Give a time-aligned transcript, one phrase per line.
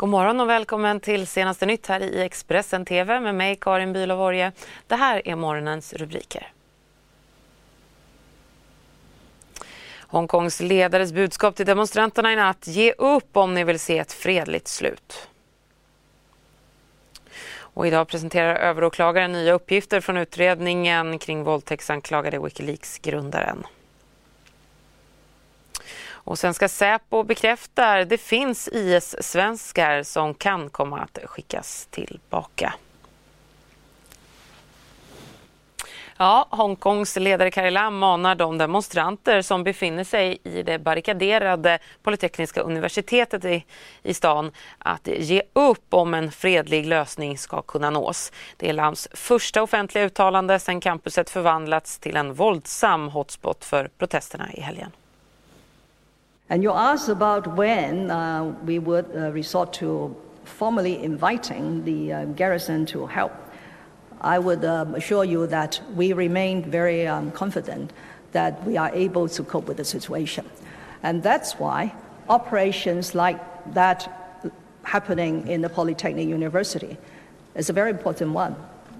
[0.00, 4.52] God morgon och välkommen till senaste nytt här i Expressen TV med mig Karin Bülow
[4.86, 6.52] Det här är morgonens rubriker.
[9.98, 12.66] Hongkongs ledares budskap till demonstranterna i natt.
[12.66, 15.28] Ge upp om ni vill se ett fredligt slut.
[17.58, 23.66] Och idag presenterar överåklagaren nya uppgifter från utredningen kring våldtäktsanklagade Wikileaks-grundaren.
[26.30, 32.74] Och svenska Säpo bekräftar att det finns IS-svenskar som kan komma att skickas tillbaka.
[36.16, 42.60] Ja, Hongkongs ledare Carrie Lam manar de demonstranter som befinner sig i det barrikaderade Polytekniska
[42.60, 43.64] universitetet i,
[44.02, 48.32] i stan att ge upp om en fredlig lösning ska kunna nås.
[48.56, 54.52] Det är Lams första offentliga uttalande sedan campuset förvandlats till en våldsam hotspot för protesterna
[54.52, 54.90] i helgen.
[56.50, 62.24] And you asked about when uh, we would uh, resort to formally inviting the uh,
[62.24, 63.32] garrison to help.
[64.20, 67.92] I would um, assure you that we remain very um, confident
[68.32, 70.44] that we are able to cope with the situation.
[71.04, 71.94] And that's why
[72.28, 73.38] operations like
[73.72, 74.42] that
[74.82, 76.98] happening in the Polytechnic University
[77.54, 78.56] is a very important one.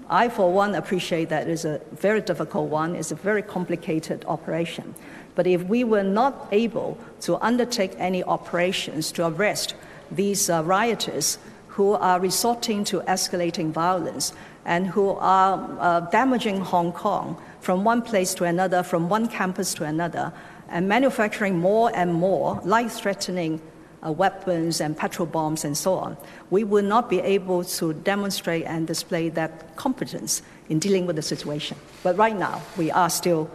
[0.09, 2.95] I, for one, appreciate that it is a very difficult one.
[2.95, 4.95] It's a very complicated operation.
[5.35, 9.75] But if we were not able to undertake any operations to arrest
[10.11, 11.37] these uh, rioters
[11.69, 14.33] who are resorting to escalating violence
[14.65, 19.73] and who are uh, damaging Hong Kong from one place to another, from one campus
[19.75, 20.33] to another,
[20.69, 23.61] and manufacturing more and more life threatening
[24.05, 26.17] uh, weapons and petrol bombs and so on,
[26.49, 31.21] we will not be able to demonstrate and display that competence in dealing with the
[31.21, 31.77] situation.
[32.03, 33.49] But right now, we are still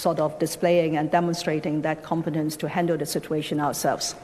[0.00, 4.14] sort of displaying and demonstrating that competence to handle the situation ourselves.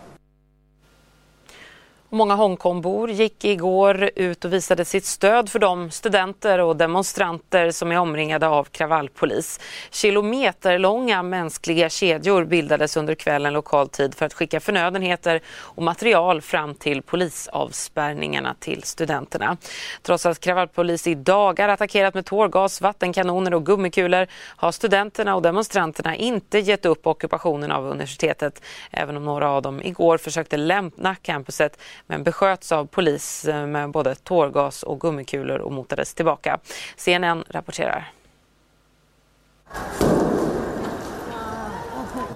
[2.16, 7.92] Många Hongkongbor gick igår ut och visade sitt stöd för de studenter och demonstranter som
[7.92, 9.60] är omringade av kravallpolis.
[9.90, 16.74] Kilometerlånga mänskliga kedjor bildades under kvällen lokal tid för att skicka förnödenheter och material fram
[16.74, 19.56] till polisavspärrningarna till studenterna.
[20.02, 26.16] Trots att kravallpolis i dagar attackerat med tårgas, vattenkanoner och gummikulor har studenterna och demonstranterna
[26.16, 31.78] inte gett upp ockupationen av universitetet, även om några av dem igår försökte lämna campuset
[32.06, 36.58] men besköts av polis eh, med både tårgas och gummikulor och motades tillbaka.
[36.96, 38.12] CNN rapporterar.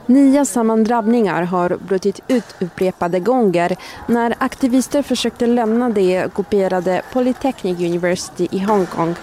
[0.06, 3.76] Nya sammandrabbningar har brutit ut upprepade gånger
[4.06, 9.14] när aktivister försökte lämna det ockuperade Polytechnic University i Hongkong.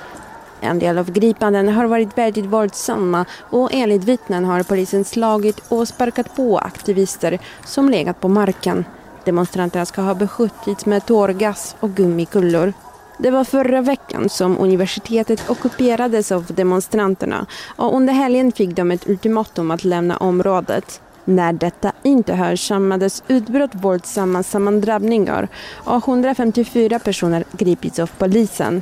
[0.61, 5.87] En del av gripanden har varit väldigt våldsamma och enligt vittnen har polisen slagit och
[5.87, 8.85] sparkat på aktivister som legat på marken.
[9.27, 12.73] Demonstranterna ska ha beskjutits med tårgas och gummikullor.
[13.17, 17.45] Det var förra veckan som universitetet ockuperades av demonstranterna
[17.75, 21.01] och under helgen fick de ett ultimatum att lämna området.
[21.25, 25.47] När detta inte hörsammades utbröt våldsamma sammandrabbningar
[25.83, 28.81] och 154 personer gripits av polisen.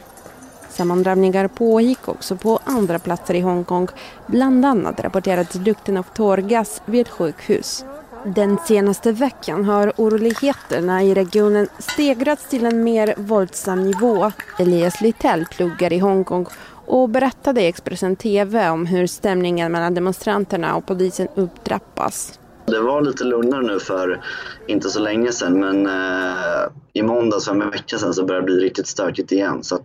[0.70, 3.88] Sammandrabbningar pågick också på andra platser i Hongkong.
[4.28, 7.86] Bland annat rapporterades lukten av tårgas vid ett sjukhus.
[8.26, 14.32] Den senaste veckan har oroligheterna i regionen stegrats till en mer våldsam nivå.
[14.60, 16.46] Elias Littell pluggar i Hongkong
[16.86, 22.40] och berättade i Expressen TV om hur stämningen mellan demonstranterna och polisen upptrappas.
[22.66, 24.22] Det var lite lugnare nu för
[24.68, 28.54] inte så länge sedan men eh, i måndags för en vecka sedan så började det
[28.54, 29.64] bli riktigt stökigt igen.
[29.64, 29.80] Så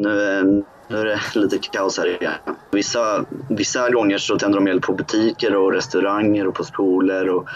[0.00, 0.44] nu, eh,
[0.88, 2.32] nu är det lite kaos här igen.
[2.70, 7.48] Vissa, vissa gånger så tänder de eld på butiker och restauranger och på skolor och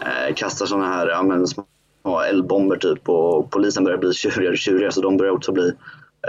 [0.00, 4.58] eh, kastar sådana här ja, men, små eldbomber typ och polisen börjar bli tjurigare och
[4.58, 5.72] tjurigare så de börjar också bli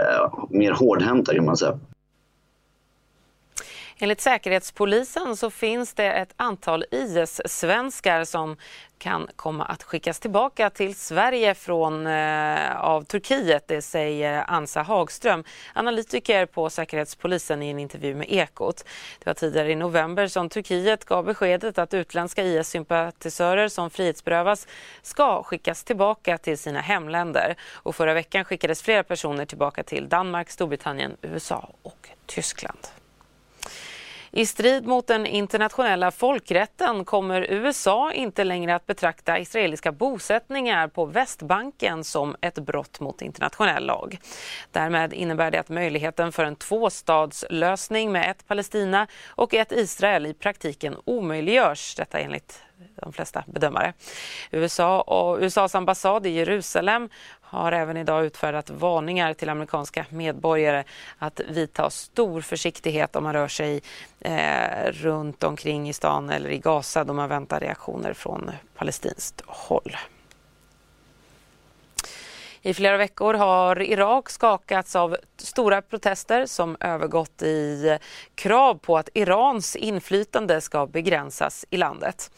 [0.00, 1.78] eh, mer hårdhänta kan man säga.
[4.02, 8.56] Enligt Säkerhetspolisen så finns det ett antal IS-svenskar som
[8.98, 15.44] kan komma att skickas tillbaka till Sverige från, eh, av Turkiet, det säger Ansa Hagström,
[15.74, 18.84] analytiker på Säkerhetspolisen i en intervju med Ekot.
[19.18, 24.66] Det var tidigare i november som Turkiet gav beskedet att utländska IS-sympatisörer som frihetsberövas
[25.02, 27.56] ska skickas tillbaka till sina hemländer.
[27.72, 33.01] Och förra veckan skickades flera personer tillbaka till Danmark, Storbritannien, USA och Tyskland.
[34.34, 41.04] I strid mot den internationella folkrätten kommer USA inte längre att betrakta israeliska bosättningar på
[41.04, 44.18] Västbanken som ett brott mot internationell lag.
[44.70, 50.34] Därmed innebär det att möjligheten för en tvåstadslösning med ett Palestina och ett Israel i
[50.34, 52.62] praktiken omöjliggörs, detta enligt
[52.94, 53.92] de flesta bedömare.
[54.50, 57.08] USA och USAs ambassad i Jerusalem
[57.52, 60.84] har även idag utfärdat varningar till amerikanska medborgare
[61.18, 63.82] att vidta stor försiktighet om man rör sig
[64.20, 69.96] eh, runt omkring i stan eller i Gaza då man väntar reaktioner från palestinskt håll.
[72.62, 77.98] I flera veckor har Irak skakats av stora protester som övergått i
[78.34, 82.30] krav på att Irans inflytande ska begränsas i landet.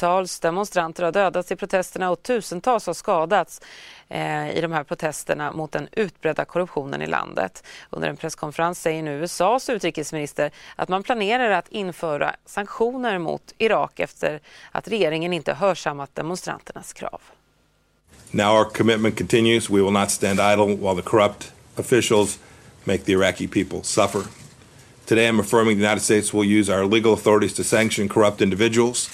[0.00, 3.60] Tiotals demonstranter har dödats i protesterna och tusentals har skadats
[4.08, 7.64] eh, i de här protesterna mot den utbredda korruptionen i landet.
[7.90, 14.00] Under en presskonferens säger nu USAs utrikesminister att man planerar att införa sanktioner mot Irak
[14.00, 14.40] efter
[14.72, 17.20] att regeringen inte hörsammat demonstranternas krav.
[18.30, 19.70] Now our commitment continues.
[19.70, 22.38] We will not stand idle while the corrupt officials
[22.84, 24.22] make the Iraqi people suffer.
[25.06, 29.10] Today, I'm affirming the United States will use our legal authorities to sanction corrupt individuals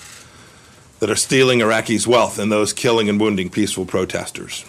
[1.00, 4.64] that are stealing Iraqis' wealth and those killing and wounding peaceful protesters.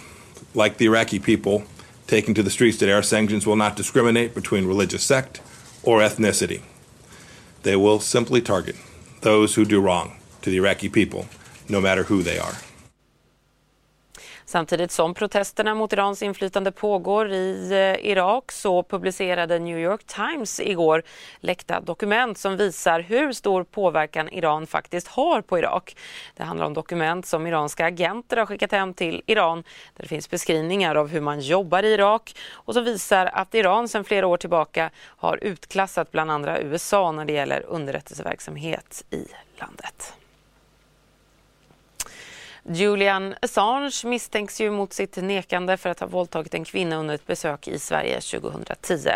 [0.53, 1.63] Like the Iraqi people,
[2.07, 5.41] taking to the streets today, our sanctions will not discriminate between religious sect
[5.83, 6.61] or ethnicity.
[7.63, 8.75] They will simply target
[9.21, 11.27] those who do wrong to the Iraqi people,
[11.69, 12.55] no matter who they are.
[14.49, 20.59] Samtidigt som protesterna mot Irans inflytande pågår i eh, Irak så publicerade New York Times
[20.59, 21.03] igår
[21.39, 25.97] läckta dokument som visar hur stor påverkan Iran faktiskt har på Irak.
[26.35, 29.63] Det handlar om dokument som iranska agenter har skickat hem till Iran
[29.95, 33.87] där det finns beskrivningar av hur man jobbar i Irak och som visar att Iran
[33.87, 39.27] sedan flera år tillbaka har utklassat bland andra USA när det gäller underrättelseverksamhet i
[39.59, 40.13] landet.
[42.69, 47.27] Julian Assange misstänks ju mot sitt nekande för att ha våldtagit en kvinna under ett
[47.27, 49.09] besök i Sverige 2010.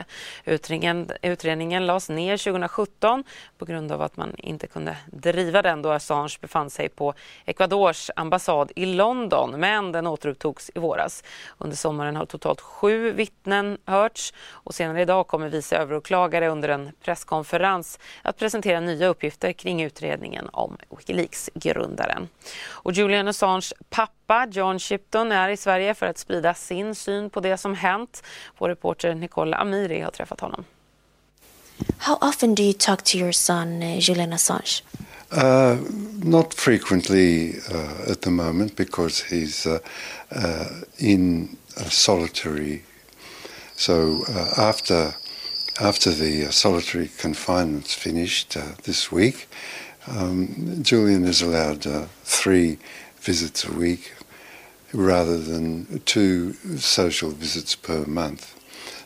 [0.45, 3.23] Utredningen, utredningen lades ner 2017
[3.57, 7.13] på grund av att man inte kunde driva den då Assange befann sig på
[7.45, 11.23] Ecuadors ambassad i London, men den återupptogs i våras.
[11.57, 16.91] Under sommaren har totalt sju vittnen hörts och senare idag kommer vice överåklagare under en
[17.03, 22.27] presskonferens att presentera nya uppgifter kring utredningen om Wikileaks-grundaren.
[22.69, 27.39] Och Julian Assange pappa John Shipton är i Sverige för att sprida sin syn på
[27.39, 28.23] det som hänt.
[28.57, 30.65] Vår reporter Nicole Amiri har träffat honom.
[31.97, 34.83] How often do you talk to your son uh, Julian Assange?
[35.31, 35.77] Uh,
[36.23, 39.79] not frequently uh, at the moment because he's uh,
[40.31, 40.65] uh,
[40.97, 41.57] in
[41.89, 42.81] solitary.
[43.75, 45.13] So uh, after
[45.79, 49.47] after the solitary confinement's finished this week,
[50.07, 52.77] um, Julian is allowed three
[53.21, 54.13] visits a week
[54.93, 58.55] rather than two social visits per month.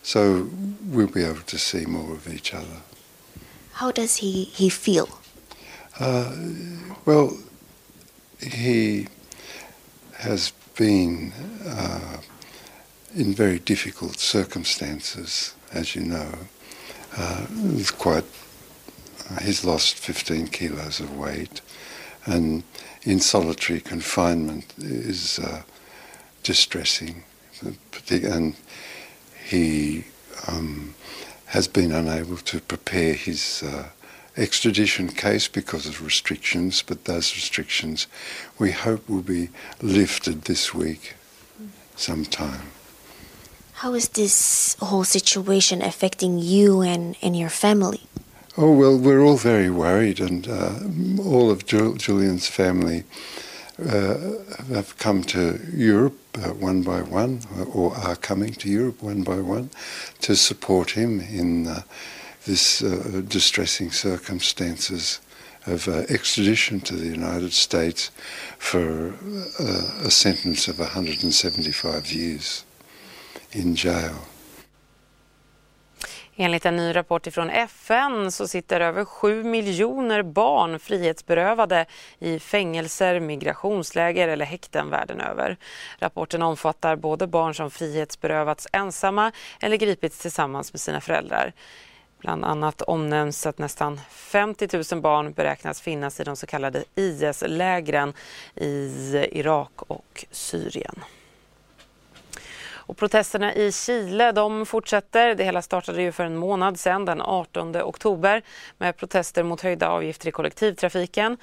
[0.01, 0.49] So
[0.85, 2.81] we'll be able to see more of each other.
[3.73, 5.19] How does he, he feel?
[5.99, 6.35] Uh,
[7.05, 7.37] well,
[8.41, 9.07] he
[10.17, 11.33] has been
[11.65, 12.17] uh,
[13.15, 16.31] in very difficult circumstances, as you know.
[17.17, 17.45] Uh,
[17.97, 18.25] quite.
[19.29, 21.61] Uh, he's lost 15 kilos of weight,
[22.25, 22.63] and
[23.03, 25.61] in solitary confinement is uh,
[26.43, 27.23] distressing,
[28.09, 28.55] and
[29.45, 30.05] he
[30.47, 30.95] um,
[31.47, 33.89] has been unable to prepare his uh,
[34.37, 38.07] extradition case because of restrictions, but those restrictions
[38.59, 39.49] we hope will be
[39.81, 41.13] lifted this week
[41.95, 42.71] sometime.
[43.73, 48.01] How is this whole situation affecting you and, and your family?
[48.57, 50.79] Oh, well, we're all very worried, and uh,
[51.21, 53.03] all of Julian's family
[53.77, 54.15] uh,
[54.69, 57.41] have come to Europe uh, one by one,
[57.73, 59.71] or are coming to Europe one by one,
[60.21, 61.81] to support him in uh,
[62.45, 65.19] this uh, distressing circumstances
[65.65, 68.09] of uh, extradition to the United States
[68.57, 69.15] for
[69.99, 72.63] a sentence of 175 years
[73.51, 74.15] in jail.
[76.37, 81.85] Enligt en ny rapport från FN så sitter över 7 miljoner barn frihetsberövade
[82.19, 85.57] i fängelser, migrationsläger eller häkten världen över.
[85.99, 91.53] Rapporten omfattar både barn som frihetsberövats ensamma eller gripits tillsammans med sina föräldrar.
[92.19, 98.13] Bland annat omnämns att nästan 50 000 barn beräknas finnas i de så kallade IS-lägren
[98.55, 98.91] i
[99.31, 101.03] Irak och Syrien.
[102.87, 105.35] Och protesterna i Chile de fortsätter.
[105.35, 108.41] Det hela startade ju för en månad sedan, den 18 oktober
[108.77, 111.37] med protester mot höjda avgifter i kollektivtrafiken.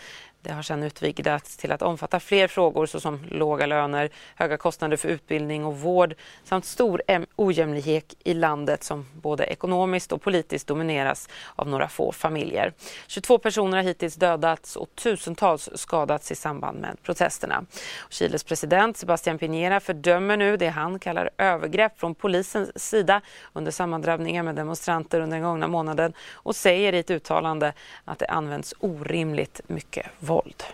[0.45, 5.09] Det har sedan utvidgats till att omfatta fler frågor såsom låga löner, höga kostnader för
[5.09, 7.03] utbildning och vård samt stor
[7.37, 12.73] ojämlikhet i landet som både ekonomiskt och politiskt domineras av några få familjer.
[13.07, 17.65] 22 personer har hittills dödats och tusentals skadats i samband med protesterna.
[18.11, 23.21] Chiles president Sebastián Piñera fördömer nu det han kallar övergrepp från polisens sida
[23.53, 27.73] under sammandrabbningar med demonstranter under den gångna månaden och säger i ett uttalande
[28.05, 30.65] att det används orimligt mycket våld våld.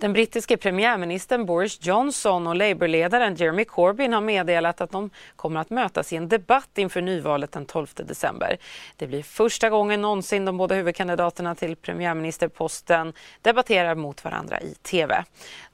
[0.00, 5.70] Den brittiske premiärministern Boris Johnson och Labourledaren Jeremy Corbyn har meddelat att de kommer att
[5.70, 8.58] mötas i en debatt inför nyvalet den 12 december.
[8.96, 15.24] Det blir första gången någonsin de båda huvudkandidaterna till premiärministerposten debatterar mot varandra i tv.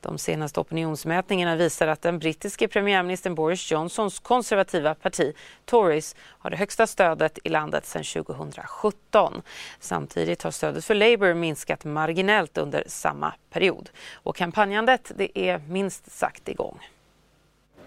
[0.07, 5.33] De senaste opinionsmätningarna visar att den brittiske premiärministern Boris Johnsons konservativa parti
[5.65, 9.43] Tories har det högsta stödet i landet sedan 2017.
[9.81, 13.91] Samtidigt har stödet för Labour minskat marginellt under samma period.
[14.15, 16.79] Och kampanjandet det är minst sagt igång.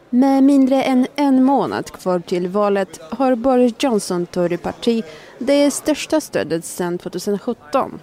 [0.10, 5.04] Med mindre än en månad kvar till valet har Boris Johnson Toryparti
[5.38, 8.00] det största stödet sedan 2017.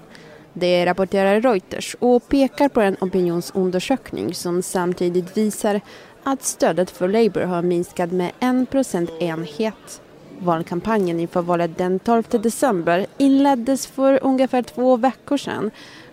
[0.59, 5.81] Det rapporterar Reuters och pekar på en opinionsundersökning som samtidigt visar
[6.25, 10.01] att stödet för Labour har minskat med en procentenhet.
[10.39, 15.71] Valkampanjen inför valet den 12 december inleddes för ungefär två veckor sedan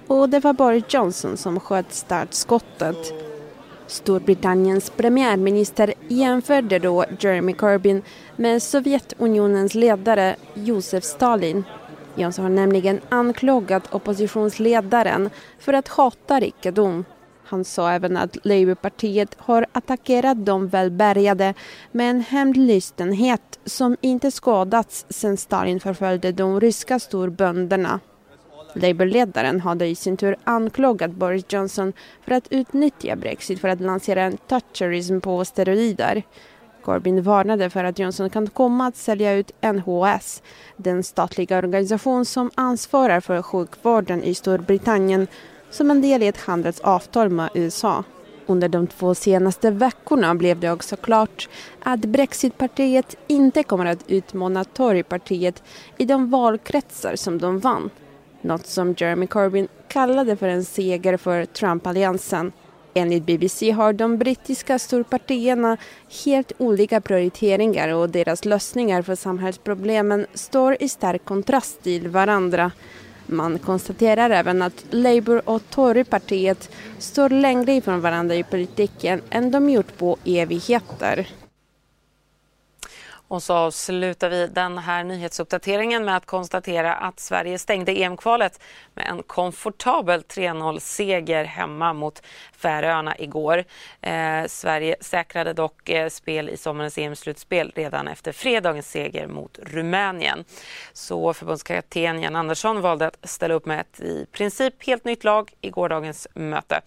[0.07, 3.13] och det var Boris Johnson som sköt startskottet.
[3.88, 8.01] Storbritanniens premiärminister jämförde då Jeremy Corbyn
[8.35, 11.63] med Sovjetunionens ledare Josef Stalin.
[12.15, 15.29] Johnson har nämligen anklagat oppositionsledaren
[15.60, 17.05] för att hata rikedom.
[17.43, 21.53] Han sa även att Labourpartiet har attackerat de välbärgade
[21.91, 28.00] med en hämndlystenhet som inte skadats sedan Stalin förföljde de ryska storbönderna.
[28.75, 31.93] Labourledaren hade i sin tur anklagat Boris Johnson
[32.25, 36.24] för att utnyttja Brexit för att lansera en toucherism på steroider.
[36.83, 40.41] Corbyn varnade för att Johnson kan komma att sälja ut NHS,
[40.77, 45.27] den statliga organisation som ansvarar för sjukvården i Storbritannien
[45.69, 48.03] som en del i ett handelsavtal med USA.
[48.45, 51.49] Under de två senaste veckorna blev det också klart
[51.83, 55.63] att Brexitpartiet inte kommer att utmana Torypartiet
[55.97, 57.89] i de valkretsar som de vann.
[58.41, 62.51] Något som Jeremy Corbyn kallade för en seger för Trump-alliansen.
[62.93, 65.77] Enligt BBC har de brittiska storpartierna
[66.25, 72.71] helt olika prioriteringar och deras lösningar för samhällsproblemen står i stark kontrast till varandra.
[73.25, 76.69] Man konstaterar även att Labour och Torypartiet
[77.00, 81.27] står längre ifrån varandra i politiken än de gjort på evigheter.
[83.33, 88.59] Och så avslutar vi den här nyhetsuppdateringen med att konstatera att Sverige stängde EM-kvalet
[88.93, 92.21] med en komfortabel 3-0-seger hemma mot
[92.57, 93.63] Färöarna igår.
[94.01, 100.45] Eh, Sverige säkrade dock eh, spel i sommarens EM-slutspel redan efter fredagens seger mot Rumänien.
[100.93, 105.51] Så förbundskapten Jan Andersson valde att ställa upp med ett i princip helt nytt lag
[105.61, 106.81] i gårdagens möte.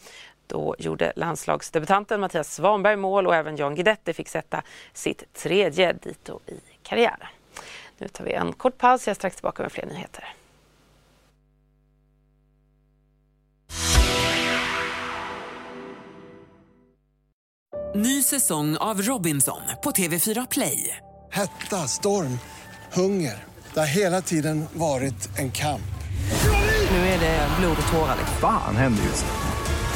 [0.46, 4.62] Då gjorde landslagsdebutanten Mattias Svanberg mål och även Jan Guidetti fick sätta
[4.92, 7.28] sitt tredje dito i karriären.
[7.98, 9.06] Nu tar vi en kort paus.
[9.06, 10.34] Jag är strax tillbaka med fler nyheter.
[17.94, 20.96] Ny säsong av Robinson på TV4 Play.
[21.32, 22.38] Hetta, storm,
[22.92, 23.44] hunger.
[23.74, 25.80] Det har hela tiden varit en kamp.
[26.90, 28.16] Nu är det blod och tårar.
[28.40, 29.45] Fan händer just det.